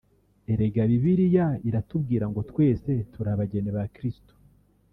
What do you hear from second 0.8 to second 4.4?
Bibiliya iratubwira ngo twese turi abageni ba Kristo